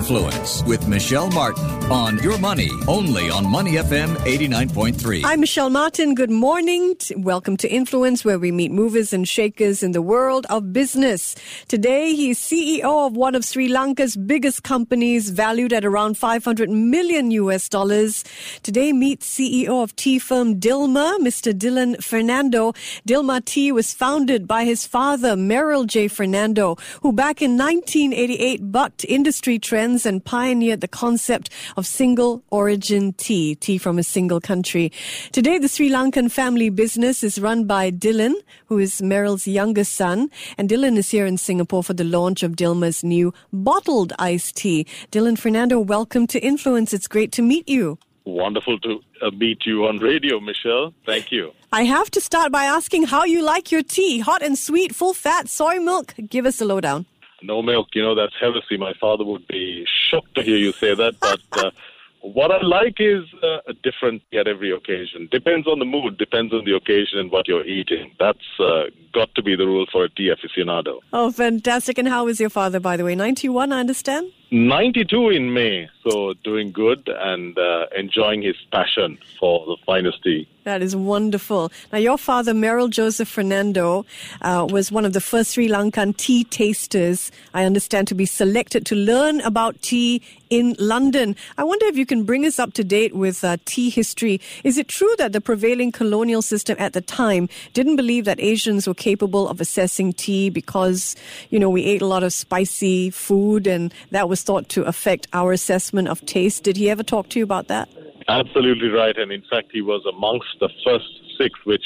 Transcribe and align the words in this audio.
Influence 0.00 0.64
with 0.64 0.88
Michelle 0.88 1.30
Martin 1.30 1.62
on 1.92 2.16
Your 2.22 2.38
Money, 2.38 2.70
only 2.88 3.28
on 3.28 3.46
Money 3.46 3.72
FM 3.72 4.16
89.3. 4.24 5.20
I'm 5.26 5.40
Michelle 5.40 5.68
Martin. 5.68 6.14
Good 6.14 6.30
morning. 6.30 6.96
Welcome 7.18 7.58
to 7.58 7.68
Influence, 7.68 8.24
where 8.24 8.38
we 8.38 8.50
meet 8.50 8.70
movers 8.70 9.12
and 9.12 9.28
shakers 9.28 9.82
in 9.82 9.92
the 9.92 10.00
world 10.00 10.46
of 10.48 10.72
business. 10.72 11.34
Today, 11.68 12.14
he's 12.14 12.40
CEO 12.40 13.08
of 13.08 13.14
one 13.14 13.34
of 13.34 13.44
Sri 13.44 13.68
Lanka's 13.68 14.16
biggest 14.16 14.62
companies, 14.62 15.28
valued 15.28 15.74
at 15.74 15.84
around 15.84 16.16
500 16.16 16.70
million 16.70 17.30
US 17.32 17.68
dollars. 17.68 18.24
Today, 18.62 18.94
meet 18.94 19.20
CEO 19.20 19.82
of 19.82 19.94
tea 19.96 20.18
firm 20.18 20.58
Dilmah, 20.58 21.18
Mr. 21.18 21.52
Dilhan 21.52 22.02
Fernando. 22.02 22.72
Dilmah 23.06 23.44
Tea 23.44 23.70
was 23.70 23.92
founded 23.92 24.48
by 24.48 24.64
his 24.64 24.86
father, 24.86 25.36
Merrill 25.36 25.84
J. 25.84 26.08
Fernando, 26.08 26.76
who 27.02 27.12
back 27.12 27.42
in 27.42 27.58
1988 27.58 28.72
bucked 28.72 29.04
industry 29.04 29.58
trends 29.58 29.89
and 29.90 30.24
pioneered 30.24 30.80
the 30.80 30.88
concept 30.88 31.50
of 31.76 31.84
single 31.84 32.44
origin 32.50 33.12
tea, 33.14 33.56
tea 33.56 33.76
from 33.76 33.98
a 33.98 34.04
single 34.04 34.40
country. 34.40 34.92
Today, 35.32 35.58
the 35.58 35.66
Sri 35.66 35.90
Lankan 35.90 36.30
family 36.30 36.70
business 36.70 37.24
is 37.24 37.40
run 37.40 37.64
by 37.64 37.90
Dilhan, 37.90 38.34
who 38.66 38.78
is 38.78 39.02
Merrill's 39.02 39.48
youngest 39.48 39.94
son. 39.94 40.30
And 40.56 40.68
Dilhan 40.68 40.96
is 40.96 41.10
here 41.10 41.26
in 41.26 41.38
Singapore 41.38 41.82
for 41.82 41.92
the 41.92 42.04
launch 42.04 42.44
of 42.44 42.54
Dilmah's 42.54 43.02
new 43.02 43.34
bottled 43.52 44.12
iced 44.18 44.56
tea. 44.56 44.86
Dilhan 45.10 45.36
Fernando, 45.36 45.80
welcome 45.80 46.28
to 46.28 46.38
Influence. 46.38 46.92
It's 46.92 47.08
great 47.08 47.32
to 47.32 47.42
meet 47.42 47.68
you. 47.68 47.98
Wonderful 48.24 48.78
to 48.80 49.00
uh, 49.22 49.30
meet 49.32 49.66
you 49.66 49.86
on 49.86 49.98
radio, 49.98 50.38
Michelle. 50.38 50.94
Thank 51.04 51.32
you. 51.32 51.52
I 51.72 51.82
have 51.82 52.10
to 52.12 52.20
start 52.20 52.52
by 52.52 52.64
asking 52.64 53.04
how 53.04 53.24
you 53.24 53.42
like 53.42 53.72
your 53.72 53.82
tea. 53.82 54.20
Hot 54.20 54.42
and 54.42 54.56
sweet, 54.56 54.94
full 54.94 55.14
fat, 55.14 55.48
soy 55.48 55.80
milk. 55.80 56.14
Give 56.28 56.46
us 56.46 56.60
a 56.60 56.64
lowdown 56.64 57.06
no 57.42 57.62
milk, 57.62 57.88
you 57.94 58.02
know, 58.02 58.14
that's 58.14 58.34
heresy. 58.40 58.76
My 58.76 58.92
father 59.00 59.24
would 59.24 59.46
be 59.46 59.86
shocked 60.10 60.34
to 60.36 60.42
hear 60.42 60.56
you 60.56 60.72
say 60.72 60.94
that. 60.94 61.14
But 61.20 61.40
uh, 61.52 61.70
what 62.20 62.50
I 62.50 62.62
like 62.62 62.96
is 62.98 63.24
uh, 63.42 63.58
a 63.68 63.72
different 63.82 64.22
at 64.32 64.46
every 64.46 64.70
occasion. 64.70 65.28
Depends 65.30 65.66
on 65.66 65.78
the 65.78 65.84
mood, 65.84 66.18
depends 66.18 66.52
on 66.52 66.64
the 66.64 66.74
occasion 66.74 67.18
and 67.18 67.30
what 67.30 67.48
you're 67.48 67.64
eating. 67.64 68.12
That's 68.18 68.38
uh, 68.58 68.84
got 69.12 69.34
to 69.34 69.42
be 69.42 69.56
the 69.56 69.66
rule 69.66 69.86
for 69.90 70.04
a 70.04 70.08
tea 70.10 70.30
aficionado. 70.30 70.98
Oh, 71.12 71.30
fantastic. 71.30 71.98
And 71.98 72.08
how 72.08 72.28
is 72.28 72.40
your 72.40 72.50
father, 72.50 72.80
by 72.80 72.96
the 72.96 73.04
way? 73.04 73.14
91, 73.14 73.72
I 73.72 73.80
understand? 73.80 74.32
92 74.52 75.30
in 75.30 75.54
May, 75.54 75.88
so 76.02 76.34
doing 76.44 76.72
good 76.72 77.08
and 77.08 77.58
uh, 77.58 77.86
enjoying 77.96 78.42
his 78.42 78.56
passion 78.72 79.18
for 79.38 79.64
the 79.66 79.76
finest 79.84 80.22
tea. 80.22 80.48
That 80.64 80.82
is 80.82 80.94
wonderful. 80.94 81.72
Now, 81.90 81.98
your 81.98 82.18
father, 82.18 82.52
Merrill 82.52 82.88
Joseph 82.88 83.28
Fernando, 83.28 84.04
uh, 84.42 84.66
was 84.68 84.92
one 84.92 85.06
of 85.06 85.14
the 85.14 85.20
first 85.20 85.52
Sri 85.52 85.68
Lankan 85.68 86.16
tea 86.16 86.44
tasters, 86.44 87.32
I 87.54 87.64
understand, 87.64 88.08
to 88.08 88.14
be 88.14 88.26
selected 88.26 88.84
to 88.86 88.94
learn 88.94 89.40
about 89.40 89.80
tea 89.80 90.22
in 90.50 90.76
London. 90.78 91.34
I 91.56 91.64
wonder 91.64 91.86
if 91.86 91.96
you 91.96 92.04
can 92.04 92.24
bring 92.24 92.44
us 92.44 92.58
up 92.58 92.74
to 92.74 92.84
date 92.84 93.14
with 93.14 93.42
uh, 93.42 93.56
tea 93.64 93.88
history. 93.88 94.40
Is 94.62 94.76
it 94.76 94.88
true 94.88 95.14
that 95.16 95.32
the 95.32 95.40
prevailing 95.40 95.92
colonial 95.92 96.42
system 96.42 96.76
at 96.78 96.92
the 96.92 97.00
time 97.00 97.48
didn't 97.72 97.96
believe 97.96 98.24
that 98.26 98.38
Asians 98.40 98.86
were 98.86 98.94
capable 98.94 99.48
of 99.48 99.60
assessing 99.60 100.12
tea 100.12 100.50
because, 100.50 101.16
you 101.50 101.58
know, 101.58 101.70
we 101.70 101.84
ate 101.84 102.02
a 102.02 102.06
lot 102.06 102.22
of 102.22 102.32
spicy 102.32 103.10
food 103.10 103.66
and 103.66 103.94
that 104.10 104.28
was 104.28 104.42
thought 104.42 104.68
to 104.70 104.82
affect 104.84 105.26
our 105.32 105.52
assessment 105.52 105.89
of 106.08 106.24
taste? 106.26 106.64
Did 106.64 106.76
he 106.76 106.90
ever 106.90 107.02
talk 107.02 107.28
to 107.30 107.38
you 107.38 107.44
about 107.44 107.68
that? 107.68 107.88
Absolutely 108.28 108.88
right. 108.88 109.16
And 109.16 109.32
in 109.32 109.42
fact, 109.50 109.68
he 109.72 109.82
was 109.82 110.04
amongst 110.06 110.48
the 110.60 110.68
first 110.84 111.08
six, 111.38 111.58
which 111.64 111.84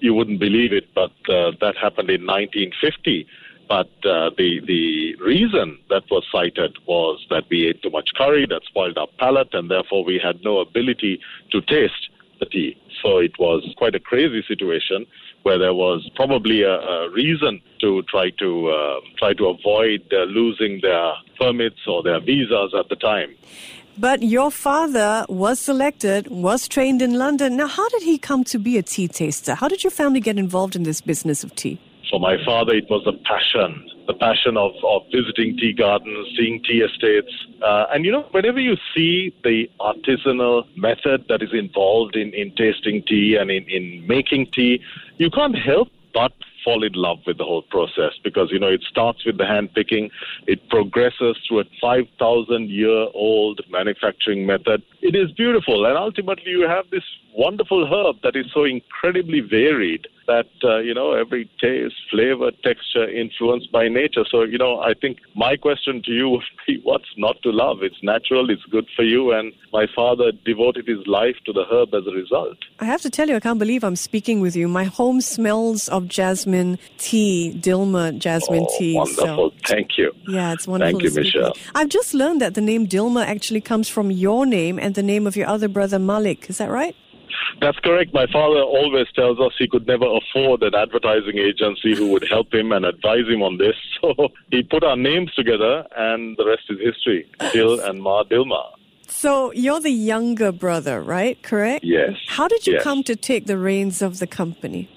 you 0.00 0.14
wouldn't 0.14 0.40
believe 0.40 0.72
it, 0.72 0.88
but 0.94 1.12
uh, 1.28 1.52
that 1.60 1.76
happened 1.76 2.10
in 2.10 2.26
1950. 2.26 3.26
But 3.68 3.88
uh, 4.04 4.30
the 4.36 4.60
the 4.66 5.16
reason 5.16 5.78
that 5.88 6.02
was 6.10 6.24
cited 6.30 6.76
was 6.86 7.24
that 7.30 7.44
we 7.50 7.66
ate 7.68 7.82
too 7.82 7.90
much 7.90 8.10
curry, 8.14 8.46
that 8.50 8.62
spoiled 8.66 8.98
our 8.98 9.08
palate, 9.18 9.54
and 9.54 9.70
therefore 9.70 10.04
we 10.04 10.20
had 10.22 10.44
no 10.44 10.58
ability 10.58 11.20
to 11.50 11.60
taste 11.62 12.10
the 12.40 12.46
tea. 12.46 12.76
So 13.02 13.18
it 13.18 13.38
was 13.38 13.62
quite 13.78 13.94
a 13.94 14.00
crazy 14.00 14.44
situation 14.46 15.06
where 15.44 15.58
there 15.58 15.74
was 15.74 16.08
probably 16.16 16.62
a, 16.62 16.72
a 16.72 17.10
reason 17.10 17.60
to 17.80 18.02
try 18.02 18.30
to 18.38 18.68
uh, 18.68 19.00
try 19.18 19.32
to 19.34 19.46
avoid 19.46 20.02
uh, 20.12 20.24
losing 20.24 20.80
their 20.82 21.12
permits 21.38 21.80
or 21.86 22.02
their 22.02 22.20
visas 22.20 22.74
at 22.78 22.88
the 22.88 22.96
time. 22.96 23.34
But 23.96 24.24
your 24.24 24.50
father 24.50 25.24
was 25.28 25.60
selected, 25.60 26.26
was 26.26 26.66
trained 26.66 27.00
in 27.00 27.14
London. 27.14 27.56
Now, 27.56 27.68
how 27.68 27.88
did 27.90 28.02
he 28.02 28.18
come 28.18 28.42
to 28.44 28.58
be 28.58 28.76
a 28.76 28.82
tea 28.82 29.06
taster? 29.06 29.54
How 29.54 29.68
did 29.68 29.84
your 29.84 29.92
family 29.92 30.18
get 30.18 30.36
involved 30.36 30.74
in 30.74 30.82
this 30.82 31.00
business 31.00 31.44
of 31.44 31.54
tea? 31.54 31.78
For 32.10 32.18
my 32.18 32.36
father, 32.44 32.74
it 32.74 32.90
was 32.90 33.06
a 33.06 33.12
passion 33.24 33.88
the 34.06 34.14
passion 34.14 34.56
of, 34.56 34.72
of 34.84 35.02
visiting 35.12 35.56
tea 35.56 35.72
gardens, 35.72 36.28
seeing 36.36 36.62
tea 36.62 36.80
estates. 36.80 37.32
Uh, 37.62 37.86
and 37.92 38.04
you 38.04 38.12
know, 38.12 38.26
whenever 38.32 38.60
you 38.60 38.76
see 38.94 39.34
the 39.42 39.70
artisanal 39.80 40.64
method 40.76 41.24
that 41.28 41.42
is 41.42 41.52
involved 41.52 42.16
in, 42.16 42.32
in 42.34 42.54
tasting 42.54 43.02
tea 43.06 43.36
and 43.36 43.50
in, 43.50 43.64
in 43.68 44.06
making 44.06 44.46
tea, 44.52 44.80
you 45.16 45.30
can't 45.30 45.56
help 45.56 45.88
but 46.12 46.32
fall 46.64 46.82
in 46.82 46.92
love 46.94 47.18
with 47.26 47.36
the 47.38 47.44
whole 47.44 47.62
process 47.62 48.12
because 48.22 48.50
you 48.50 48.58
know 48.58 48.68
it 48.68 48.82
starts 48.88 49.24
with 49.26 49.36
the 49.36 49.46
hand 49.46 49.72
picking. 49.74 50.10
It 50.46 50.68
progresses 50.70 51.36
through 51.46 51.60
a 51.60 51.64
5000 51.80 52.70
year 52.70 53.08
old 53.14 53.60
manufacturing 53.68 54.46
method. 54.46 54.82
It 55.02 55.14
is 55.14 55.30
beautiful. 55.32 55.84
And 55.84 55.98
ultimately 55.98 56.52
you 56.52 56.66
have 56.66 56.88
this 56.90 57.04
wonderful 57.34 57.86
herb 57.86 58.16
that 58.22 58.36
is 58.36 58.46
so 58.54 58.64
incredibly 58.64 59.40
varied 59.40 60.06
that 60.26 60.46
uh, 60.62 60.78
you 60.78 60.94
know 60.94 61.12
every 61.12 61.50
taste, 61.60 61.94
flavor, 62.10 62.50
texture 62.62 63.08
influenced 63.08 63.70
by 63.70 63.88
nature. 63.88 64.24
So 64.30 64.42
you 64.42 64.58
know, 64.58 64.80
I 64.80 64.94
think 64.94 65.18
my 65.34 65.56
question 65.56 66.02
to 66.04 66.10
you 66.12 66.28
would 66.30 66.42
be, 66.66 66.80
what's 66.82 67.12
not 67.16 67.36
to 67.42 67.50
love? 67.50 67.78
It's 67.82 68.02
natural, 68.02 68.50
it's 68.50 68.64
good 68.70 68.86
for 68.96 69.02
you, 69.02 69.32
and 69.32 69.52
my 69.72 69.86
father 69.94 70.32
devoted 70.44 70.86
his 70.86 71.06
life 71.06 71.36
to 71.46 71.52
the 71.52 71.64
herb 71.70 71.94
as 71.94 72.06
a 72.06 72.12
result. 72.12 72.56
I 72.80 72.86
have 72.86 73.02
to 73.02 73.10
tell 73.10 73.28
you, 73.28 73.36
I 73.36 73.40
can't 73.40 73.58
believe 73.58 73.84
I'm 73.84 73.96
speaking 73.96 74.40
with 74.40 74.56
you. 74.56 74.68
My 74.68 74.84
home 74.84 75.20
smells 75.20 75.88
of 75.88 76.08
jasmine 76.08 76.78
tea, 76.98 77.54
Dilmah 77.58 78.18
jasmine 78.18 78.66
oh, 78.68 78.78
tea. 78.78 78.94
Wonderful, 78.94 79.50
so, 79.50 79.56
thank 79.66 79.98
you. 79.98 80.12
Yeah, 80.28 80.52
it's 80.52 80.66
wonderful. 80.66 81.00
Thank 81.00 81.14
you, 81.14 81.22
Michelle. 81.22 81.52
I've 81.74 81.88
just 81.88 82.14
learned 82.14 82.40
that 82.40 82.54
the 82.54 82.60
name 82.60 82.86
Dilmah 82.86 83.26
actually 83.26 83.60
comes 83.60 83.88
from 83.88 84.10
your 84.10 84.46
name 84.46 84.78
and 84.78 84.94
the 84.94 85.02
name 85.02 85.26
of 85.26 85.36
your 85.36 85.48
other 85.48 85.68
brother 85.68 85.98
Malik. 85.98 86.48
Is 86.48 86.58
that 86.58 86.70
right? 86.70 86.96
That's 87.60 87.78
correct. 87.78 88.12
My 88.12 88.26
father 88.26 88.60
always 88.60 89.06
tells 89.14 89.38
us 89.40 89.52
he 89.58 89.68
could 89.68 89.86
never 89.86 90.06
afford 90.06 90.62
an 90.62 90.74
advertising 90.74 91.38
agency 91.38 91.94
who 91.94 92.10
would 92.12 92.26
help 92.28 92.52
him 92.52 92.72
and 92.72 92.84
advise 92.84 93.26
him 93.26 93.42
on 93.42 93.58
this. 93.58 93.76
So 94.04 94.28
he 94.50 94.62
put 94.62 94.84
our 94.84 94.96
names 94.96 95.32
together, 95.32 95.86
and 95.96 96.36
the 96.36 96.44
rest 96.44 96.64
is 96.68 96.78
history. 96.78 97.26
Dil 97.52 97.80
and 97.80 98.02
Ma 98.02 98.22
Dilmah. 98.24 98.72
So 99.06 99.50
you're 99.52 99.80
the 99.80 99.90
younger 99.90 100.52
brother, 100.52 101.00
right? 101.00 101.42
Correct? 101.42 101.84
Yes. 101.84 102.12
How 102.28 102.48
did 102.48 102.66
you 102.66 102.74
yes. 102.74 102.82
come 102.82 103.02
to 103.04 103.16
take 103.16 103.46
the 103.46 103.56
reins 103.56 104.02
of 104.02 104.18
the 104.18 104.26
company? 104.26 104.90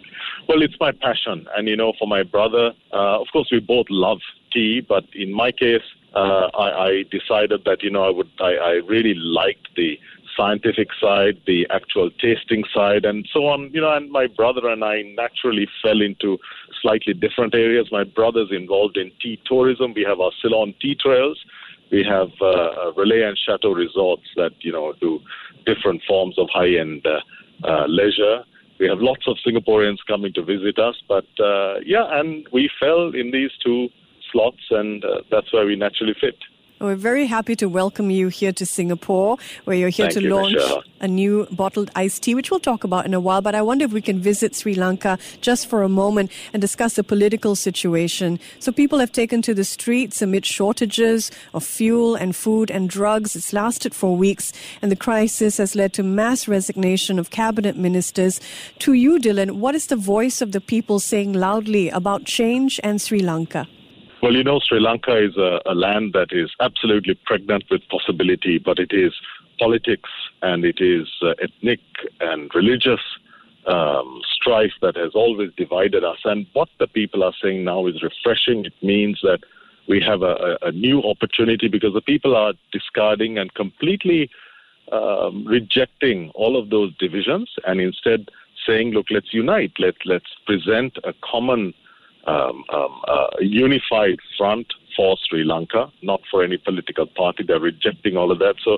Well, 0.48 0.62
it's 0.62 0.76
my 0.80 0.92
passion. 0.92 1.48
And, 1.56 1.68
you 1.68 1.78
know, 1.78 1.94
for 1.98 2.08
my 2.08 2.24
brother, 2.24 2.74
uh, 2.92 3.22
of 3.22 3.28
course, 3.32 3.50
we 3.52 3.60
both 3.60 3.88
love 3.90 4.20
tea, 4.52 4.82
but 4.82 5.06
in 5.14 5.34
my 5.34 5.52
case, 5.52 5.84
uh, 6.16 6.50
I, 6.58 6.88
I, 6.88 7.04
decided 7.12 7.64
that, 7.66 7.84
you 7.84 7.90
know, 7.90 8.04
I 8.04 8.10
would, 8.10 8.30
I, 8.40 8.56
I 8.56 8.72
really 8.88 9.14
liked 9.14 9.68
the 9.76 10.00
scientific 10.38 10.90
side, 11.02 11.42
the 11.48 11.68
actual 11.72 12.10
tasting 12.22 12.64
side, 12.74 13.04
and 13.04 13.28
so 13.34 13.48
on. 13.48 13.72
You 13.74 13.82
know, 13.82 13.94
and 13.94 14.12
my 14.12 14.28
brother 14.28 14.68
and 14.70 14.84
I 14.84 15.02
naturally 15.16 15.68
fell 15.82 16.02
into 16.02 16.38
slightly 16.82 17.14
different 17.14 17.56
areas. 17.56 17.88
My 17.92 18.04
brother's 18.04 18.52
involved 18.52 18.98
in 18.98 19.12
tea 19.22 19.40
tourism. 19.46 19.94
We 19.94 20.06
have 20.08 20.20
our 20.20 20.32
Ceylon 20.42 20.74
tea 20.80 20.96
trails. 20.96 21.38
We 21.92 22.04
have 22.04 22.30
uh, 22.42 22.92
Relais 22.96 23.28
and 23.28 23.38
Chateau 23.38 23.72
resorts 23.72 24.28
that 24.36 24.52
you 24.60 24.72
know 24.72 24.94
do 25.02 25.20
different 25.66 26.02
forms 26.08 26.38
of 26.38 26.48
high-end 26.54 27.06
uh, 27.06 27.68
uh, 27.68 27.86
leisure. 27.88 28.44
We 28.80 28.88
have 28.88 29.00
lots 29.00 29.28
of 29.28 29.38
Singaporeans 29.46 29.98
coming 30.08 30.34
to 30.34 30.44
visit 30.44 30.78
us, 30.78 30.96
but 31.08 31.26
uh, 31.40 31.80
yeah, 31.84 32.20
and 32.20 32.48
we 32.54 32.70
fell 32.80 33.12
in 33.14 33.32
these 33.32 33.52
two 33.64 33.90
slots, 34.32 34.62
and 34.70 35.04
uh, 35.04 35.22
that's 35.32 35.52
where 35.52 35.66
we 35.66 35.76
naturally 35.76 36.16
fit. 36.20 36.36
We're 36.80 36.94
very 36.94 37.26
happy 37.26 37.56
to 37.56 37.68
welcome 37.68 38.12
you 38.12 38.28
here 38.28 38.54
to 38.54 38.64
Singapore, 38.64 39.40
where 39.66 39.76
you're 39.76 39.90
here 39.90 40.12
Thank 40.12 40.14
to 40.14 40.22
you, 40.22 40.30
launch 40.30 40.54
Michelle. 40.54 40.84
a 41.02 41.08
new 41.08 41.48
bottled 41.50 41.90
iced 41.96 42.22
tea, 42.22 42.36
which 42.36 42.52
we'll 42.52 42.60
talk 42.60 42.84
about 42.84 43.08
in 43.08 43.16
a 43.16 43.20
while. 43.20 43.42
But 43.42 43.56
I 43.56 43.64
wonder 43.64 43.84
if 43.84 43.94
we 43.94 44.02
can 44.02 44.20
visit 44.20 44.54
Sri 44.54 44.76
Lanka 44.76 45.18
just 45.42 45.66
for 45.66 45.82
a 45.82 45.90
moment 45.90 46.32
and 46.54 46.62
discuss 46.62 46.94
the 46.94 47.04
political 47.04 47.56
situation. 47.56 48.40
So 48.60 48.72
people 48.72 49.00
have 49.00 49.12
taken 49.12 49.42
to 49.42 49.56
the 49.56 49.64
streets 49.64 50.22
amid 50.22 50.46
shortages 50.46 51.32
of 51.56 51.64
fuel 51.64 52.14
and 52.14 52.36
food 52.36 52.70
and 52.70 52.88
drugs. 52.88 53.36
It's 53.36 53.54
lasted 53.54 53.96
for 53.96 54.16
weeks, 54.16 54.54
and 54.80 54.92
the 54.92 54.96
crisis 54.96 55.58
has 55.58 55.74
led 55.74 55.94
to 55.94 56.04
mass 56.04 56.48
resignation 56.48 57.18
of 57.18 57.32
cabinet 57.32 57.76
ministers. 57.76 58.40
To 58.80 58.94
you, 58.94 59.18
Dilhan, 59.18 59.54
what 59.54 59.74
is 59.74 59.88
the 59.88 59.96
voice 59.96 60.44
of 60.44 60.52
the 60.52 60.62
people 60.62 61.00
saying 61.00 61.34
loudly 61.34 61.90
about 61.90 62.26
change 62.26 62.80
and 62.84 63.02
Sri 63.02 63.22
Lanka? 63.22 63.68
Well, 64.22 64.34
you 64.34 64.44
know, 64.44 64.60
Sri 64.60 64.80
Lanka 64.80 65.16
is 65.24 65.38
a, 65.38 65.62
a, 65.66 65.76
land 65.76 66.14
that 66.14 66.30
is 66.32 66.50
absolutely 66.60 67.20
pregnant 67.26 67.66
with 67.70 67.88
possibility, 67.90 68.58
but 68.58 68.80
it 68.80 68.92
is 68.92 69.14
politics 69.60 70.10
and 70.42 70.66
it 70.66 70.80
is 70.80 71.08
uh, 71.22 71.34
ethnic 71.42 71.80
and 72.20 72.50
religious 72.56 73.02
um, 73.68 74.22
strife 74.34 74.74
that 74.82 74.96
has 74.96 75.12
always 75.14 75.52
divided 75.56 76.04
us. 76.04 76.18
And 76.24 76.48
what 76.54 76.70
the 76.80 76.88
people 76.88 77.24
are 77.24 77.34
saying 77.42 77.64
now 77.64 77.86
is 77.86 78.02
refreshing. 78.02 78.66
It 78.66 78.74
means 78.82 79.20
that 79.22 79.42
we 79.88 80.02
have 80.02 80.22
a, 80.22 80.58
a 80.62 80.72
new 80.72 81.02
opportunity 81.04 81.68
because 81.68 81.94
the 81.94 82.02
people 82.02 82.36
are 82.36 82.54
discarding 82.72 83.38
and 83.38 83.54
completely 83.54 84.30
um, 84.92 85.46
rejecting 85.46 86.32
all 86.34 86.58
of 86.58 86.70
those 86.70 86.96
divisions 86.98 87.52
and 87.66 87.80
instead 87.80 88.30
saying, 88.66 88.92
look, 88.92 89.08
let's 89.10 89.34
unite. 89.34 89.74
Let, 89.80 89.96
let's 90.06 90.34
present 90.46 90.98
a 91.04 91.14
common, 91.24 91.74
um, 92.28 92.64
um, 92.74 93.02
uh, 93.08 93.28
unified 93.40 94.20
front 94.38 94.68
for 94.96 95.18
Sri 95.28 95.44
Lanka, 95.44 95.92
not 96.02 96.22
for 96.30 96.44
any 96.44 96.58
political 96.58 97.08
party. 97.08 97.44
They're 97.48 97.60
rejecting 97.60 98.18
all 98.18 98.32
of 98.32 98.40
that. 98.40 98.56
So 98.64 98.78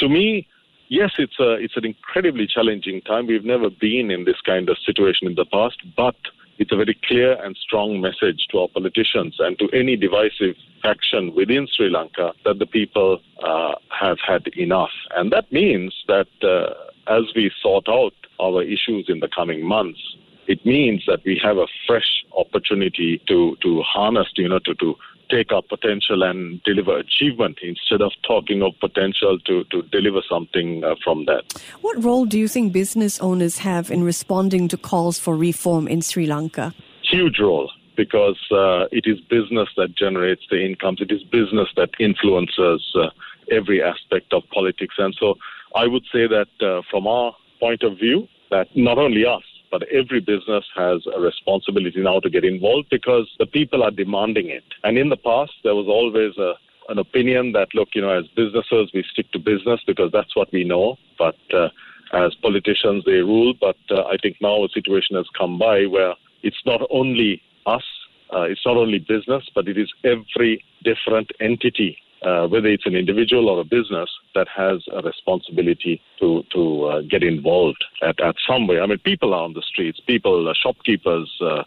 to 0.00 0.08
me, 0.08 0.46
yes, 0.88 1.12
it's 1.18 1.38
a 1.38 1.52
it's 1.54 1.76
an 1.76 1.84
incredibly 1.84 2.46
challenging 2.46 3.00
time. 3.02 3.26
We've 3.26 3.44
never 3.44 3.70
been 3.70 4.10
in 4.10 4.24
this 4.24 4.40
kind 4.44 4.68
of 4.68 4.76
situation 4.84 5.26
in 5.28 5.34
the 5.34 5.46
past, 5.46 5.78
but 5.96 6.16
it's 6.58 6.72
a 6.72 6.76
very 6.76 6.98
clear 7.06 7.40
and 7.44 7.56
strong 7.56 8.00
message 8.00 8.46
to 8.50 8.58
our 8.58 8.68
politicians 8.68 9.36
and 9.38 9.56
to 9.60 9.68
any 9.72 9.96
divisive 9.96 10.56
faction 10.82 11.32
within 11.34 11.68
Sri 11.72 11.88
Lanka 11.88 12.32
that 12.44 12.58
the 12.58 12.66
people 12.66 13.20
uh, 13.44 13.74
have 13.96 14.18
had 14.26 14.48
enough. 14.56 14.90
And 15.16 15.32
that 15.32 15.52
means 15.52 15.94
that 16.08 16.26
uh, 16.42 16.74
as 17.06 17.24
we 17.36 17.52
sort 17.62 17.88
out 17.88 18.14
our 18.40 18.62
issues 18.62 19.06
in 19.08 19.20
the 19.20 19.28
coming 19.28 19.64
months, 19.64 20.00
it 20.48 20.64
means 20.64 21.04
that 21.06 21.20
we 21.24 21.40
have 21.42 21.58
a 21.58 21.66
fresh 21.86 22.24
opportunity 22.36 23.20
to, 23.28 23.56
to 23.62 23.82
harness, 23.82 24.28
you 24.36 24.48
know, 24.48 24.58
to, 24.60 24.74
to 24.76 24.96
take 25.30 25.52
our 25.52 25.60
potential 25.62 26.22
and 26.22 26.62
deliver 26.62 26.96
achievement 26.96 27.58
instead 27.62 28.00
of 28.00 28.12
talking 28.26 28.62
of 28.62 28.72
potential 28.80 29.38
to, 29.40 29.62
to 29.64 29.82
deliver 29.92 30.22
something 30.28 30.82
uh, 30.82 30.94
from 31.04 31.26
that. 31.26 31.42
What 31.82 32.02
role 32.02 32.24
do 32.24 32.38
you 32.38 32.48
think 32.48 32.72
business 32.72 33.20
owners 33.20 33.58
have 33.58 33.90
in 33.90 34.02
responding 34.02 34.68
to 34.68 34.78
calls 34.78 35.18
for 35.18 35.36
reform 35.36 35.86
in 35.86 36.00
Sri 36.00 36.26
Lanka? 36.26 36.74
Huge 37.02 37.38
role 37.38 37.70
because 37.94 38.38
uh, 38.52 38.86
it 38.92 39.04
is 39.06 39.20
business 39.28 39.68
that 39.76 39.94
generates 39.96 40.42
the 40.50 40.64
incomes. 40.64 41.00
It 41.02 41.10
is 41.10 41.22
business 41.24 41.68
that 41.76 41.90
influences 41.98 42.80
uh, 42.94 43.10
every 43.50 43.82
aspect 43.82 44.32
of 44.32 44.44
politics. 44.50 44.94
And 44.98 45.14
so 45.18 45.34
I 45.74 45.86
would 45.88 46.04
say 46.12 46.26
that 46.28 46.48
uh, 46.60 46.82
from 46.90 47.06
our 47.06 47.34
point 47.60 47.82
of 47.82 47.98
view, 47.98 48.28
that 48.50 48.68
not 48.74 48.98
only 48.98 49.26
us, 49.26 49.42
but 49.70 49.82
every 49.88 50.20
business 50.20 50.64
has 50.76 51.02
a 51.14 51.20
responsibility 51.20 52.00
now 52.00 52.20
to 52.20 52.30
get 52.30 52.44
involved 52.44 52.88
because 52.90 53.28
the 53.38 53.46
people 53.46 53.82
are 53.82 53.90
demanding 53.90 54.48
it. 54.48 54.64
And 54.84 54.98
in 54.98 55.08
the 55.08 55.16
past, 55.16 55.52
there 55.64 55.74
was 55.74 55.86
always 55.86 56.36
a, 56.38 56.54
an 56.88 56.98
opinion 56.98 57.52
that, 57.52 57.68
look, 57.74 57.88
you 57.94 58.02
know, 58.02 58.10
as 58.10 58.26
businesses, 58.28 58.90
we 58.94 59.04
stick 59.10 59.30
to 59.32 59.38
business 59.38 59.80
because 59.86 60.10
that's 60.12 60.34
what 60.34 60.52
we 60.52 60.64
know. 60.64 60.96
But 61.18 61.36
uh, 61.52 61.68
as 62.12 62.34
politicians, 62.36 63.04
they 63.04 63.20
rule. 63.20 63.54
But 63.60 63.76
uh, 63.90 64.02
I 64.02 64.16
think 64.22 64.36
now 64.40 64.64
a 64.64 64.68
situation 64.68 65.16
has 65.16 65.26
come 65.36 65.58
by 65.58 65.84
where 65.86 66.14
it's 66.42 66.62
not 66.64 66.80
only 66.90 67.42
us, 67.66 67.84
uh, 68.32 68.42
it's 68.42 68.64
not 68.64 68.76
only 68.76 68.98
business, 68.98 69.44
but 69.54 69.68
it 69.68 69.78
is 69.78 69.92
every 70.04 70.64
different 70.84 71.30
entity 71.40 71.98
uh, 72.22 72.46
whether 72.48 72.66
it's 72.68 72.86
an 72.86 72.94
individual 72.94 73.48
or 73.48 73.60
a 73.60 73.64
business 73.64 74.10
that 74.34 74.48
has 74.48 74.82
a 74.92 75.02
responsibility 75.02 76.00
to 76.18 76.42
to 76.52 76.84
uh, 76.84 77.00
get 77.02 77.22
involved 77.22 77.84
at, 78.02 78.20
at 78.20 78.34
some 78.46 78.66
way. 78.66 78.80
I 78.80 78.86
mean, 78.86 78.98
people 78.98 79.34
are 79.34 79.44
on 79.44 79.54
the 79.54 79.62
streets, 79.62 80.00
people, 80.00 80.48
uh, 80.48 80.54
shopkeepers, 80.60 81.30
uh, 81.40 81.64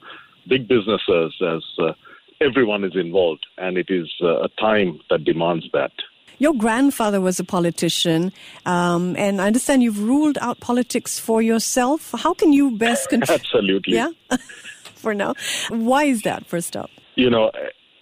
big 0.48 0.68
businesses, 0.68 1.34
as 1.42 1.64
uh, 1.80 1.94
everyone 2.42 2.84
is 2.84 2.96
involved, 2.96 3.46
and 3.58 3.78
it 3.78 3.90
is 3.90 4.12
uh, 4.22 4.42
a 4.44 4.50
time 4.60 5.00
that 5.10 5.24
demands 5.24 5.66
that. 5.74 5.92
Your 6.40 6.54
grandfather 6.54 7.22
was 7.22 7.40
a 7.40 7.44
politician, 7.44 8.34
um, 8.66 9.16
and 9.16 9.40
I 9.40 9.48
understand 9.48 9.84
you've 9.84 10.02
ruled 10.02 10.40
out 10.42 10.60
politics 10.60 11.20
for 11.20 11.42
yourself. 11.42 12.14
How 12.18 12.34
can 12.34 12.52
you 12.52 12.78
best 12.78 13.10
control? 13.10 13.38
Absolutely. 13.40 13.94
Yeah. 13.94 14.10
for 14.96 15.14
now, 15.14 15.36
why 15.70 16.06
is 16.06 16.24
that? 16.24 16.48
First 16.48 16.76
up, 16.76 16.90
you 17.16 17.30
know 17.30 17.52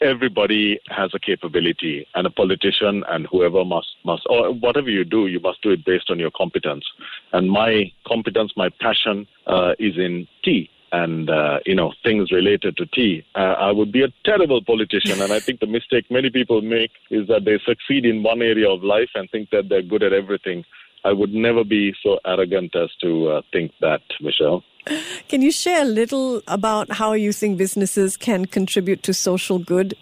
everybody 0.01 0.79
has 0.89 1.11
a 1.13 1.19
capability 1.19 2.07
and 2.15 2.25
a 2.25 2.29
politician 2.29 3.03
and 3.09 3.27
whoever 3.27 3.65
must 3.65 3.87
must 4.05 4.23
or 4.29 4.51
whatever 4.53 4.89
you 4.89 5.03
do 5.03 5.27
you 5.27 5.39
must 5.39 5.61
do 5.61 5.71
it 5.71 5.85
based 5.85 6.09
on 6.09 6.19
your 6.19 6.31
competence. 6.31 6.85
And 7.33 7.49
my 7.49 7.91
competence 8.07 8.53
my 8.55 8.69
passion 8.79 9.27
uh, 9.47 9.73
is 9.79 9.97
in 9.97 10.27
tea 10.43 10.69
and 10.91 11.29
uh, 11.29 11.59
you 11.65 11.75
know 11.75 11.93
things 12.03 12.31
related 12.31 12.75
to 12.77 12.85
tea 12.87 13.23
uh, 13.35 13.55
i 13.59 13.71
would 13.71 13.91
be 13.91 14.03
a 14.03 14.13
terrible 14.25 14.63
politician. 14.63 15.21
And 15.21 15.31
i 15.31 15.39
think 15.39 15.59
the 15.59 15.67
mistake 15.67 16.05
many 16.09 16.29
people 16.29 16.61
make 16.61 16.91
is 17.09 17.27
that 17.27 17.45
they 17.45 17.59
succeed 17.65 18.05
in 18.05 18.23
one 18.23 18.41
area 18.41 18.69
of 18.69 18.83
life 18.83 19.09
and 19.15 19.29
think 19.29 19.49
that 19.51 19.69
they're 19.69 19.81
good 19.81 20.03
at 20.03 20.13
everything. 20.13 20.63
I 21.05 21.13
would 21.13 21.33
never 21.33 21.63
be 21.63 21.95
so 22.03 22.19
arrogant 22.25 22.75
as 22.75 22.89
to 23.01 23.29
uh, 23.29 23.41
think 23.53 23.71
that 23.79 24.01
michelle 24.19 24.63
can 25.27 25.41
you 25.41 25.51
share 25.51 25.81
a 25.81 25.85
little 25.85 26.41
about 26.47 26.91
how 26.91 27.13
you 27.13 27.31
think 27.31 27.57
businesses 27.57 28.17
can 28.17 28.45
contribute 28.45 29.03
to 29.03 29.13
social 29.13 29.59
good? 29.59 29.95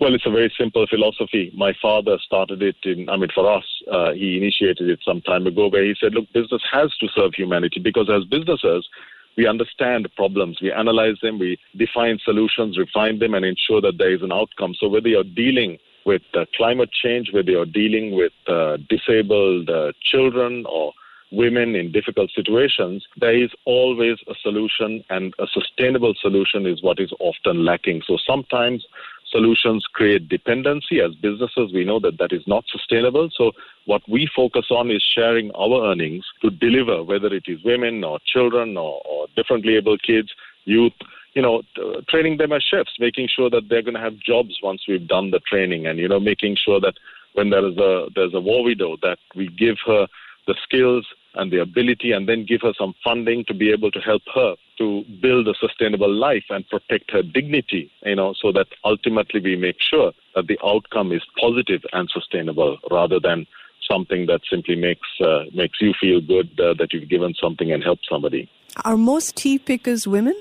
Well, 0.00 0.14
it's 0.14 0.26
a 0.26 0.30
very 0.30 0.52
simple 0.56 0.86
philosophy. 0.86 1.52
My 1.56 1.72
father 1.82 2.18
started 2.24 2.62
it 2.62 2.76
in, 2.84 3.08
I 3.08 3.16
mean, 3.16 3.30
for 3.34 3.50
us, 3.52 3.64
uh, 3.90 4.12
he 4.12 4.36
initiated 4.36 4.88
it 4.88 5.00
some 5.04 5.20
time 5.22 5.46
ago 5.46 5.68
where 5.68 5.84
he 5.84 5.94
said, 6.00 6.14
look, 6.14 6.32
business 6.32 6.62
has 6.70 6.94
to 6.98 7.08
serve 7.08 7.32
humanity 7.34 7.80
because 7.80 8.08
as 8.08 8.22
businesses, 8.24 8.88
we 9.36 9.46
understand 9.48 10.08
problems, 10.16 10.58
we 10.62 10.72
analyze 10.72 11.16
them, 11.20 11.38
we 11.38 11.58
define 11.76 12.18
solutions, 12.24 12.78
refine 12.78 13.18
them, 13.18 13.34
and 13.34 13.44
ensure 13.44 13.80
that 13.80 13.98
there 13.98 14.12
is 14.12 14.22
an 14.22 14.32
outcome. 14.32 14.74
So 14.78 14.88
whether 14.88 15.08
you're 15.08 15.24
dealing 15.24 15.78
with 16.06 16.22
uh, 16.34 16.44
climate 16.56 16.90
change, 16.92 17.30
whether 17.32 17.50
you're 17.50 17.66
dealing 17.66 18.16
with 18.16 18.32
uh, 18.46 18.78
disabled 18.88 19.68
uh, 19.68 19.92
children 20.02 20.64
or 20.68 20.92
women 21.30 21.74
in 21.74 21.92
difficult 21.92 22.30
situations, 22.34 23.04
there 23.16 23.36
is 23.36 23.50
always 23.64 24.16
a 24.28 24.34
solution, 24.42 25.04
and 25.10 25.34
a 25.38 25.46
sustainable 25.52 26.14
solution 26.20 26.66
is 26.66 26.82
what 26.82 26.98
is 26.98 27.12
often 27.20 27.64
lacking. 27.64 28.02
So 28.06 28.16
sometimes 28.26 28.86
solutions 29.30 29.86
create 29.92 30.28
dependency. 30.28 31.00
As 31.00 31.14
businesses, 31.14 31.72
we 31.72 31.84
know 31.84 32.00
that 32.00 32.18
that 32.18 32.32
is 32.32 32.42
not 32.46 32.64
sustainable. 32.70 33.28
So 33.36 33.52
what 33.84 34.02
we 34.08 34.28
focus 34.34 34.66
on 34.70 34.90
is 34.90 35.02
sharing 35.14 35.50
our 35.52 35.90
earnings 35.90 36.24
to 36.42 36.50
deliver, 36.50 37.02
whether 37.02 37.28
it 37.28 37.44
is 37.46 37.62
women 37.64 38.04
or 38.04 38.18
children 38.26 38.76
or, 38.76 39.02
or 39.04 39.26
differently 39.36 39.76
able 39.76 39.98
kids, 39.98 40.30
youth, 40.64 40.92
you 41.34 41.42
know, 41.42 41.62
t- 41.76 42.00
training 42.08 42.38
them 42.38 42.52
as 42.52 42.62
chefs, 42.62 42.92
making 42.98 43.28
sure 43.34 43.50
that 43.50 43.68
they're 43.68 43.82
going 43.82 43.94
to 43.94 44.00
have 44.00 44.18
jobs 44.18 44.58
once 44.62 44.82
we've 44.88 45.06
done 45.06 45.30
the 45.30 45.40
training, 45.40 45.86
and 45.86 45.98
you 45.98 46.08
know, 46.08 46.20
making 46.20 46.56
sure 46.56 46.80
that 46.80 46.94
when 47.34 47.50
there 47.50 47.66
is 47.66 47.76
a 47.76 48.08
there's 48.14 48.34
a 48.34 48.40
war 48.40 48.64
widow, 48.64 48.96
that 49.02 49.18
we 49.36 49.48
give 49.48 49.76
her 49.86 50.06
the 50.48 50.56
skills 50.64 51.06
and 51.34 51.52
the 51.52 51.60
ability 51.60 52.10
and 52.10 52.28
then 52.28 52.44
give 52.44 52.62
her 52.62 52.72
some 52.76 52.94
funding 53.04 53.44
to 53.46 53.54
be 53.54 53.70
able 53.70 53.92
to 53.92 54.00
help 54.00 54.22
her 54.34 54.56
to 54.78 55.04
build 55.22 55.46
a 55.46 55.54
sustainable 55.60 56.12
life 56.12 56.44
and 56.50 56.66
protect 56.68 57.10
her 57.12 57.22
dignity, 57.22 57.90
you 58.04 58.16
know, 58.16 58.34
so 58.40 58.50
that 58.50 58.66
ultimately 58.84 59.40
we 59.40 59.54
make 59.54 59.76
sure 59.78 60.12
that 60.34 60.46
the 60.48 60.58
outcome 60.64 61.12
is 61.12 61.22
positive 61.40 61.82
and 61.92 62.10
sustainable 62.10 62.78
rather 62.90 63.20
than 63.20 63.46
something 63.90 64.26
that 64.26 64.40
simply 64.50 64.74
makes 64.74 65.08
uh, 65.20 65.44
makes 65.54 65.78
you 65.80 65.92
feel 66.00 66.20
good 66.20 66.48
uh, 66.60 66.74
that 66.78 66.92
you've 66.92 67.08
given 67.08 67.34
something 67.40 67.72
and 67.72 67.84
helped 67.84 68.06
somebody. 68.10 68.50
Are 68.84 68.96
most 68.96 69.36
tea 69.36 69.58
pickers 69.58 70.06
women? 70.06 70.34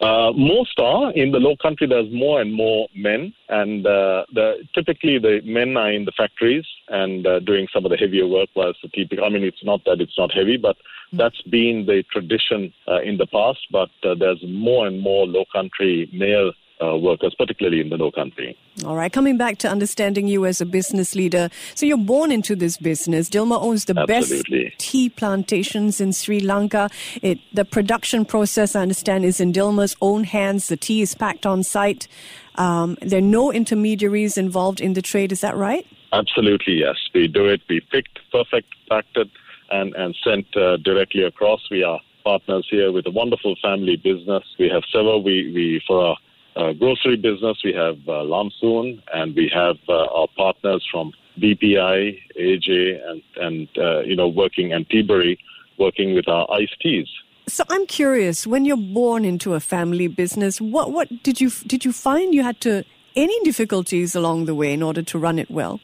Uh, 0.00 0.32
most 0.36 0.78
are 0.78 1.12
in 1.12 1.30
the 1.30 1.38
low 1.38 1.56
country. 1.56 1.86
There's 1.86 2.12
more 2.12 2.40
and 2.40 2.52
more 2.52 2.88
men, 2.94 3.32
and 3.48 3.86
uh, 3.86 4.26
the, 4.32 4.66
typically 4.74 5.18
the 5.18 5.40
men 5.44 5.76
are 5.76 5.92
in 5.92 6.04
the 6.04 6.12
factories 6.12 6.66
and 6.88 7.26
uh, 7.26 7.40
doing 7.40 7.68
some 7.72 7.84
of 7.84 7.90
the 7.90 7.96
heavier 7.96 8.26
work. 8.26 8.48
Whilst 8.54 8.80
the 8.82 8.88
tea 8.88 9.08
I 9.22 9.28
mean, 9.28 9.44
it's 9.44 9.64
not 9.64 9.84
that 9.84 10.00
it's 10.00 10.18
not 10.18 10.32
heavy, 10.32 10.56
but 10.56 10.76
that's 11.12 11.40
been 11.42 11.86
the 11.86 12.04
tradition 12.12 12.72
uh, 12.88 13.00
in 13.02 13.16
the 13.16 13.26
past. 13.26 13.60
But 13.70 13.90
uh, 14.02 14.14
there's 14.14 14.42
more 14.46 14.86
and 14.86 15.00
more 15.00 15.26
low 15.26 15.44
country 15.52 16.10
male 16.12 16.52
uh, 16.82 16.96
workers, 16.96 17.34
particularly 17.36 17.80
in 17.80 17.88
the 17.88 17.96
low 17.96 18.10
country. 18.10 18.56
All 18.84 18.96
right, 18.96 19.12
coming 19.12 19.36
back 19.36 19.58
to 19.58 19.68
understanding 19.68 20.26
you 20.26 20.44
as 20.44 20.60
a 20.60 20.66
business 20.66 21.14
leader. 21.14 21.48
So 21.74 21.86
you're 21.86 21.96
born 21.96 22.32
into 22.32 22.56
this 22.56 22.76
business. 22.76 23.30
Dilmah 23.30 23.62
owns 23.62 23.84
the 23.84 23.94
Absolutely. 23.96 24.64
best 24.64 24.78
tea 24.78 25.08
plantations 25.08 26.00
in 26.00 26.12
Sri 26.12 26.40
Lanka. 26.40 26.90
It, 27.22 27.38
the 27.52 27.64
production 27.64 28.24
process, 28.24 28.74
I 28.74 28.82
understand, 28.82 29.24
is 29.24 29.40
in 29.40 29.52
Dilmah's 29.52 29.96
own 30.00 30.24
hands. 30.24 30.68
The 30.68 30.76
tea 30.76 31.02
is 31.02 31.14
packed 31.14 31.46
on 31.46 31.62
site. 31.62 32.08
Um, 32.56 32.96
there 33.00 33.18
are 33.18 33.22
no 33.22 33.52
intermediaries 33.52 34.36
involved 34.36 34.80
in 34.80 34.94
the 34.94 35.02
trade. 35.02 35.32
Is 35.32 35.40
that 35.40 35.56
right? 35.56 35.86
Absolutely, 36.12 36.74
yes. 36.74 36.96
We 37.14 37.26
do 37.26 37.46
it. 37.46 37.60
We 37.68 37.80
picked, 37.80 38.18
perfect, 38.30 38.68
packed 38.88 39.16
it, 39.16 39.28
and, 39.70 39.94
and 39.94 40.14
sent 40.24 40.56
uh, 40.56 40.76
directly 40.78 41.22
across. 41.24 41.60
We 41.70 41.82
are 41.82 42.00
partners 42.24 42.66
here 42.70 42.92
with 42.92 43.06
a 43.06 43.10
wonderful 43.10 43.56
family 43.60 43.96
business. 43.96 44.44
We 44.58 44.68
have 44.68 44.82
several. 44.92 45.22
We, 45.22 45.52
we 45.52 45.82
for 45.86 46.06
our 46.06 46.16
uh, 46.56 46.72
grocery 46.72 47.16
business, 47.16 47.58
we 47.64 47.72
have 47.72 47.96
uh, 48.06 48.22
Lamsoon, 48.22 49.02
and 49.12 49.34
we 49.34 49.50
have 49.54 49.76
uh, 49.88 50.06
our 50.06 50.28
partners 50.36 50.86
from 50.90 51.12
BPI, 51.38 52.18
AJ, 52.38 53.08
and, 53.08 53.22
and 53.36 53.68
uh, 53.78 54.00
you 54.00 54.16
know, 54.16 54.28
working, 54.28 54.72
and 54.72 54.88
Teabury, 54.88 55.38
working 55.78 56.14
with 56.14 56.28
our 56.28 56.50
iced 56.52 56.80
teas. 56.80 57.08
So 57.48 57.64
I'm 57.68 57.86
curious, 57.86 58.46
when 58.46 58.64
you're 58.64 58.76
born 58.76 59.24
into 59.24 59.54
a 59.54 59.60
family 59.60 60.08
business, 60.08 60.60
what, 60.60 60.92
what 60.92 61.08
did 61.22 61.40
you 61.40 61.50
did 61.66 61.84
you 61.84 61.92
find 61.92 62.32
you 62.32 62.42
had 62.42 62.60
to 62.62 62.84
any 63.16 63.38
difficulties 63.40 64.14
along 64.14 64.46
the 64.46 64.54
way 64.54 64.72
in 64.72 64.82
order 64.82 65.02
to 65.02 65.18
run 65.18 65.38
it 65.38 65.50
well? 65.50 65.80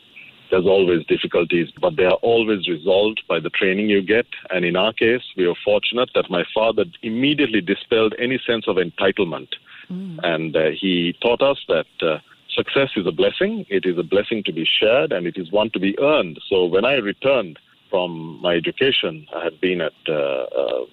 there's 0.50 0.66
always 0.66 1.06
difficulties, 1.06 1.68
but 1.80 1.96
they 1.96 2.04
are 2.04 2.18
always 2.22 2.68
resolved 2.68 3.22
by 3.28 3.40
the 3.40 3.50
training 3.50 3.88
you 3.88 4.02
get. 4.02 4.26
And 4.50 4.64
in 4.64 4.76
our 4.76 4.92
case, 4.92 5.22
we 5.36 5.46
were 5.46 5.54
fortunate 5.64 6.10
that 6.14 6.30
my 6.30 6.44
father 6.52 6.84
immediately 7.02 7.60
dispelled 7.60 8.14
any 8.18 8.40
sense 8.46 8.66
of 8.66 8.76
entitlement. 8.76 9.48
Mm. 9.90 10.18
And 10.22 10.56
uh, 10.56 10.70
he 10.78 11.14
taught 11.20 11.42
us 11.42 11.58
that 11.68 11.86
uh, 12.00 12.18
success 12.54 12.90
is 12.96 13.06
a 13.06 13.12
blessing. 13.12 13.66
It 13.68 13.84
is 13.84 13.98
a 13.98 14.02
blessing 14.02 14.42
to 14.44 14.52
be 14.52 14.64
shared 14.64 15.12
and 15.12 15.26
it 15.26 15.36
is 15.36 15.50
one 15.50 15.70
to 15.70 15.80
be 15.80 15.98
earned. 15.98 16.38
So 16.48 16.64
when 16.64 16.84
I 16.84 16.94
returned 16.94 17.58
from 17.88 18.40
my 18.40 18.54
education, 18.54 19.26
I 19.34 19.44
had 19.44 19.60
been 19.60 19.80
at 19.80 19.92
uh, 20.08 20.12
uh, 20.12 20.84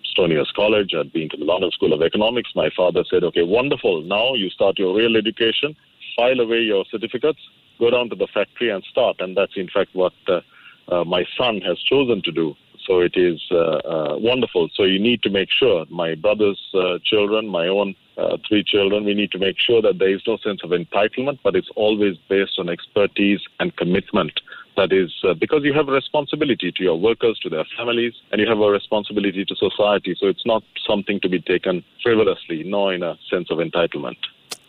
College, 0.56 0.94
I'd 0.98 1.13
been 1.13 1.30
to 1.30 1.38
the 1.38 1.46
London 1.46 1.70
School 1.72 1.94
of 1.94 2.01
Economics. 2.01 2.50
My 2.56 2.70
father 2.75 3.04
said, 3.10 3.24
okay, 3.24 3.44
wonderful. 3.44 4.01
Now 4.01 4.34
you 4.34 4.50
start 4.50 4.80
your 4.80 4.96
real 4.96 5.16
education, 5.16 5.75
file 6.16 6.39
away 6.39 6.62
your 6.62 6.84
certificates, 6.89 7.39
go 7.77 7.92
down 7.92 8.10
to 8.10 8.16
the 8.16 8.27
factory 8.34 8.72
and 8.72 8.84
start. 8.89 9.18
And 9.20 9.38
that's 9.38 9.56
in 9.56 9.70
fact 9.70 9.92
what 9.94 10.13
uh, 10.27 10.42
uh, 10.88 11.04
my 11.04 11.24
son 11.38 11.62
has 11.62 11.77
chosen 11.84 12.24
to 12.24 12.32
do. 12.32 12.56
So 12.88 13.01
it 13.01 13.16
is 13.16 13.39
uh, 13.51 13.56
uh, 13.56 14.18
wonderful. 14.18 14.70
So 14.74 14.84
you 14.84 14.98
need 15.00 15.22
to 15.24 15.30
make 15.30 15.50
sure 15.51 15.86
my 15.89 16.16
brother's 16.16 16.60
uh, 16.74 16.98
children, 17.06 17.48
my 17.48 17.68
own 17.68 17.96
uh, 18.18 18.38
three 18.48 18.64
children, 18.64 19.06
we 19.06 19.14
need 19.14 19.32
to 19.32 19.40
make 19.40 19.58
sure 19.60 19.82
that 19.82 20.00
there 20.00 20.14
is 20.14 20.22
no 20.26 20.38
sense 20.38 20.62
of 20.64 20.72
entitlement, 20.72 21.40
but 21.44 21.56
it's 21.56 21.70
always 21.76 22.18
based 22.30 22.58
on 22.58 22.70
expertise 22.70 23.42
and 23.60 23.76
commitment. 23.76 24.40
That 24.76 24.92
is 24.92 25.12
uh, 25.28 25.34
because 25.34 25.64
you 25.64 25.74
have 25.74 25.88
a 25.88 25.92
responsibility 25.92 26.72
to 26.72 26.84
your 26.84 27.00
workers, 27.00 27.40
to 27.40 27.50
their 27.50 27.66
families, 27.78 28.14
and 28.32 28.40
you 28.40 28.48
have 28.48 28.60
a 28.60 28.70
responsibility 28.70 29.44
to 29.46 29.56
society. 29.56 30.16
So 30.20 30.28
it's 30.28 30.46
not 30.46 30.64
something 30.88 31.20
to 31.22 31.30
be 31.30 31.42
taken 31.42 31.84
frivolously, 32.04 32.64
nor 32.64 32.94
in 32.94 33.04
a 33.04 33.18
sense 33.30 33.50
of 33.50 33.58
entitlement. 33.58 34.18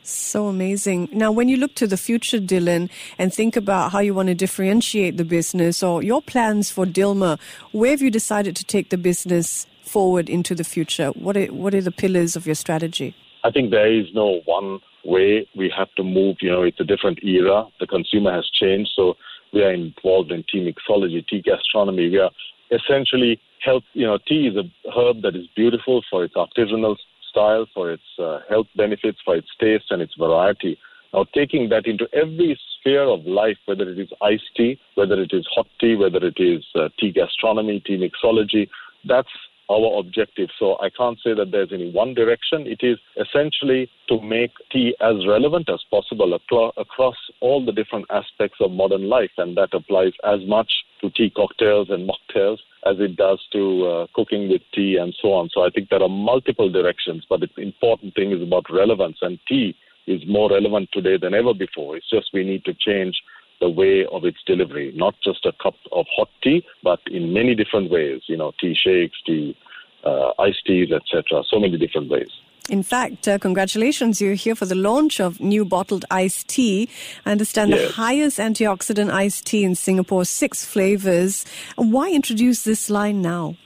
So 0.02 0.46
amazing. 0.46 1.10
Now, 1.12 1.30
when 1.30 1.50
you 1.50 1.58
look 1.58 1.74
to 1.74 1.86
the 1.86 1.98
future, 1.98 2.38
Dilhan, 2.38 2.88
and 3.18 3.34
think 3.34 3.56
about 3.56 3.92
how 3.92 3.98
you 3.98 4.14
want 4.14 4.28
to 4.28 4.34
differentiate 4.34 5.18
the 5.18 5.24
business 5.24 5.82
or 5.82 6.02
your 6.02 6.22
plans 6.22 6.70
for 6.70 6.86
Dilmah, 6.86 7.38
where 7.72 7.90
have 7.90 8.00
you 8.00 8.10
decided 8.10 8.56
to 8.56 8.64
take 8.64 8.88
the 8.88 8.96
business 8.96 9.66
forward 9.82 10.30
into 10.30 10.54
the 10.54 10.64
future? 10.64 11.08
What 11.08 11.36
are, 11.36 11.46
what 11.46 11.74
are 11.74 11.82
the 11.82 11.92
pillars 11.92 12.36
of 12.36 12.46
your 12.46 12.54
strategy? 12.54 13.14
I 13.44 13.50
think 13.50 13.70
there 13.70 13.92
is 13.92 14.06
no 14.14 14.40
one 14.44 14.80
way 15.04 15.48
we 15.56 15.72
have 15.76 15.88
to 15.96 16.02
move. 16.02 16.36
You 16.40 16.50
know, 16.50 16.62
it's 16.62 16.80
a 16.80 16.84
different 16.84 17.22
era. 17.22 17.64
The 17.80 17.86
consumer 17.86 18.32
has 18.32 18.48
changed. 18.52 18.90
So 18.94 19.14
we 19.52 19.62
are 19.62 19.72
involved 19.72 20.32
in 20.32 20.44
tea 20.50 20.72
mixology, 20.72 21.26
tea 21.26 21.42
gastronomy. 21.42 22.10
We 22.10 22.18
are 22.18 22.30
essentially 22.70 23.40
health. 23.64 23.84
You 23.92 24.06
know, 24.06 24.18
tea 24.26 24.48
is 24.48 24.56
a 24.56 24.90
herb 24.90 25.22
that 25.22 25.36
is 25.36 25.46
beautiful 25.54 26.02
for 26.10 26.24
its 26.24 26.34
artisanal 26.34 26.96
style, 27.30 27.66
for 27.74 27.92
its 27.92 28.02
uh, 28.18 28.40
health 28.48 28.66
benefits, 28.76 29.18
for 29.24 29.36
its 29.36 29.48
taste 29.60 29.86
and 29.90 30.02
its 30.02 30.14
variety. 30.18 30.78
Now, 31.12 31.24
taking 31.34 31.70
that 31.70 31.86
into 31.86 32.06
every 32.12 32.58
sphere 32.78 33.04
of 33.04 33.24
life, 33.24 33.56
whether 33.64 33.88
it 33.88 33.98
is 33.98 34.10
iced 34.20 34.50
tea, 34.56 34.78
whether 34.94 35.20
it 35.20 35.30
is 35.32 35.46
hot 35.54 35.66
tea, 35.80 35.96
whether 35.96 36.18
it 36.18 36.38
is 36.38 36.64
uh, 36.74 36.88
tea 36.98 37.12
gastronomy, 37.12 37.80
tea 37.80 37.96
mixology, 37.96 38.68
that's 39.06 39.28
our 39.70 39.98
objective. 39.98 40.48
So 40.58 40.76
I 40.80 40.90
can't 40.90 41.18
say 41.22 41.34
that 41.34 41.50
there's 41.50 41.72
any 41.72 41.90
one 41.90 42.14
direction. 42.14 42.66
It 42.66 42.80
is 42.82 42.98
essentially 43.16 43.90
to 44.08 44.20
make 44.20 44.52
tea 44.72 44.94
as 45.00 45.26
relevant 45.26 45.68
as 45.68 45.80
possible 45.90 46.34
across 46.34 47.16
all 47.40 47.64
the 47.64 47.72
different 47.72 48.06
aspects 48.10 48.58
of 48.60 48.70
modern 48.70 49.08
life, 49.08 49.30
and 49.36 49.56
that 49.56 49.74
applies 49.74 50.12
as 50.24 50.40
much 50.46 50.70
to 51.00 51.10
tea 51.10 51.30
cocktails 51.30 51.90
and 51.90 52.08
mocktails 52.08 52.58
as 52.86 52.96
it 52.98 53.16
does 53.16 53.40
to 53.52 53.86
uh, 53.86 54.06
cooking 54.14 54.48
with 54.48 54.62
tea 54.74 54.96
and 54.96 55.14
so 55.20 55.32
on. 55.32 55.50
So 55.52 55.64
I 55.64 55.70
think 55.70 55.90
there 55.90 56.02
are 56.02 56.08
multiple 56.08 56.70
directions, 56.70 57.24
but 57.28 57.40
the 57.40 57.48
important 57.60 58.14
thing 58.14 58.32
is 58.32 58.42
about 58.42 58.64
relevance, 58.70 59.18
and 59.20 59.38
tea 59.48 59.76
is 60.06 60.22
more 60.26 60.50
relevant 60.50 60.88
today 60.92 61.18
than 61.20 61.34
ever 61.34 61.52
before. 61.52 61.96
It's 61.96 62.08
just 62.08 62.30
we 62.32 62.42
need 62.42 62.64
to 62.64 62.72
change 62.74 63.20
the 63.60 63.68
way 63.68 64.06
of 64.12 64.24
its 64.24 64.38
delivery, 64.46 64.92
not 64.94 65.14
just 65.22 65.44
a 65.46 65.52
cup 65.62 65.74
of 65.92 66.06
hot 66.16 66.28
tea, 66.42 66.64
but 66.82 67.00
in 67.10 67.32
many 67.32 67.54
different 67.54 67.90
ways, 67.90 68.22
you 68.26 68.36
know, 68.36 68.52
tea 68.60 68.74
shakes, 68.74 69.18
tea, 69.26 69.56
uh, 70.04 70.30
iced 70.38 70.64
teas, 70.66 70.90
etc. 70.92 71.42
So 71.50 71.58
many 71.58 71.76
different 71.76 72.08
ways. 72.08 72.30
In 72.68 72.82
fact, 72.82 73.26
uh, 73.26 73.38
congratulations, 73.38 74.20
you're 74.20 74.34
here 74.34 74.54
for 74.54 74.66
the 74.66 74.74
launch 74.74 75.20
of 75.20 75.40
new 75.40 75.64
bottled 75.64 76.04
iced 76.10 76.48
tea. 76.48 76.88
I 77.24 77.32
understand 77.32 77.70
yes. 77.70 77.88
the 77.88 77.94
highest 77.94 78.38
antioxidant 78.38 79.10
iced 79.10 79.46
tea 79.46 79.64
in 79.64 79.74
Singapore, 79.74 80.26
six 80.26 80.66
flavors. 80.66 81.46
Why 81.76 82.10
introduce 82.10 82.64
this 82.64 82.90
line 82.90 83.22
now? 83.22 83.56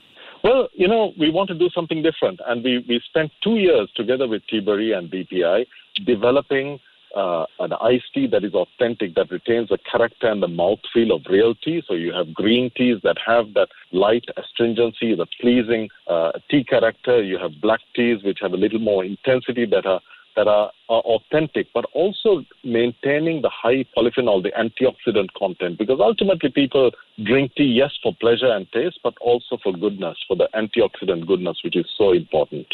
Well, 0.43 0.69
you 0.73 0.87
know, 0.87 1.13
we 1.19 1.29
want 1.29 1.49
to 1.49 1.53
do 1.53 1.69
something 1.69 2.01
different. 2.01 2.39
And 2.47 2.63
we, 2.63 2.85
we 2.87 3.01
spent 3.05 3.31
two 3.43 3.55
years 3.55 3.91
together 3.95 4.27
with 4.27 4.41
Teabury 4.51 4.97
and 4.97 5.11
BPI 5.11 5.65
developing 6.05 6.79
uh, 7.15 7.45
an 7.59 7.73
iced 7.73 8.13
tea 8.13 8.27
that 8.27 8.43
is 8.43 8.53
authentic, 8.53 9.15
that 9.15 9.31
retains 9.31 9.69
the 9.69 9.77
character 9.89 10.27
and 10.27 10.41
the 10.41 10.47
mouthfeel 10.47 11.13
of 11.15 11.21
real 11.29 11.55
tea. 11.55 11.83
So 11.87 11.93
you 11.93 12.13
have 12.13 12.33
green 12.33 12.71
teas 12.75 12.97
that 13.03 13.17
have 13.25 13.53
that 13.53 13.69
light 13.91 14.25
astringency, 14.37 15.15
the 15.15 15.27
pleasing 15.39 15.89
uh, 16.07 16.31
tea 16.49 16.63
character. 16.63 17.21
You 17.21 17.37
have 17.37 17.61
black 17.61 17.81
teas 17.95 18.23
which 18.23 18.39
have 18.41 18.53
a 18.53 18.57
little 18.57 18.79
more 18.79 19.05
intensity 19.05 19.65
that 19.67 19.85
are 19.85 20.01
that 20.35 20.47
are, 20.47 20.71
are, 20.89 21.01
authentic, 21.01 21.67
but 21.75 21.85
also 21.93 22.43
maintaining 22.63 23.43
the 23.43 23.49
high 23.49 23.85
polyphenol, 23.95 24.41
the 24.41 24.51
antioxidant 24.51 25.27
content, 25.37 25.77
because 25.77 25.99
ultimately 25.99 26.49
people 26.49 26.89
drink 27.23 27.51
tea, 27.55 27.65
yes, 27.65 27.91
for 28.01 28.15
pleasure 28.19 28.51
and 28.51 28.65
taste, 28.71 28.99
but 29.03 29.13
also 29.21 29.57
for 29.61 29.73
goodness, 29.73 30.17
for 30.27 30.35
the 30.35 30.49
antioxidant 30.55 31.27
goodness, 31.27 31.59
which 31.63 31.75
is 31.75 31.85
so 31.97 32.13
important. 32.13 32.65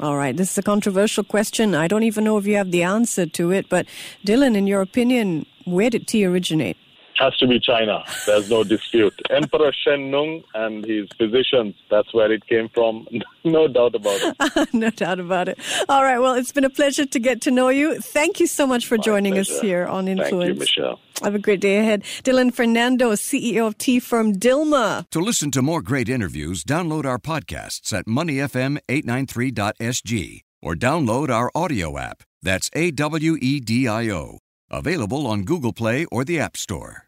All 0.00 0.16
right, 0.16 0.36
this 0.36 0.52
is 0.52 0.58
a 0.58 0.62
controversial 0.62 1.24
question. 1.24 1.74
I 1.74 1.88
don't 1.88 2.04
even 2.04 2.22
know 2.22 2.38
if 2.38 2.46
you 2.46 2.54
have 2.54 2.70
the 2.70 2.84
answer 2.84 3.26
to 3.26 3.50
it, 3.50 3.68
but 3.68 3.86
Dilhan, 4.24 4.56
in 4.56 4.68
your 4.68 4.80
opinion, 4.80 5.44
where 5.64 5.90
did 5.90 6.06
tea 6.06 6.24
originate? 6.24 6.76
Has 7.18 7.36
to 7.38 7.46
be 7.48 7.58
China. 7.58 8.04
There's 8.26 8.48
no 8.48 8.62
dispute. 8.62 9.20
Emperor 9.30 9.72
Shen 9.72 10.08
Nung 10.10 10.44
and 10.54 10.84
his 10.84 11.08
physicians, 11.18 11.74
that's 11.90 12.14
where 12.14 12.30
it 12.30 12.46
came 12.46 12.68
from. 12.68 13.08
no 13.44 13.66
doubt 13.66 13.96
about 13.96 14.20
it. 14.22 14.36
no 14.72 14.88
doubt 14.90 15.18
about 15.18 15.48
it. 15.48 15.58
All 15.88 16.04
right, 16.04 16.20
well, 16.20 16.34
it's 16.34 16.52
been 16.52 16.62
a 16.64 16.70
pleasure 16.70 17.06
to 17.06 17.18
get 17.18 17.40
to 17.42 17.50
know 17.50 17.70
you. 17.70 18.00
Thank 18.00 18.38
you 18.38 18.46
so 18.46 18.68
much 18.68 18.86
for 18.86 18.96
My 18.98 19.02
joining 19.02 19.32
pleasure. 19.34 19.52
us 19.54 19.60
here 19.60 19.84
on 19.86 20.06
Influence. 20.06 20.46
Thank 20.46 20.54
you, 20.54 20.60
Michelle. 20.60 21.00
Have 21.24 21.34
a 21.34 21.40
great 21.40 21.60
day 21.60 21.78
ahead. 21.78 22.04
Dilhan 22.22 22.54
Fernando, 22.54 23.10
CEO 23.14 23.66
of 23.66 23.76
tea 23.78 23.98
firm 23.98 24.34
Dilmah. 24.34 25.10
To 25.10 25.18
listen 25.20 25.50
to 25.50 25.60
more 25.62 25.82
great 25.82 26.08
interviews, 26.08 26.62
download 26.62 27.04
our 27.04 27.18
podcasts 27.18 27.92
at 27.92 28.06
moneyfm893.sg 28.06 30.42
or 30.62 30.74
download 30.76 31.30
our 31.30 31.50
audio 31.54 31.98
app. 31.98 32.22
That's 32.42 32.70
A 32.74 32.92
W 32.92 33.36
E 33.40 33.58
D 33.58 33.88
I 33.88 34.08
O. 34.10 34.38
Available 34.70 35.26
on 35.26 35.42
Google 35.42 35.72
Play 35.72 36.04
or 36.12 36.24
the 36.24 36.38
App 36.38 36.56
Store. 36.56 37.07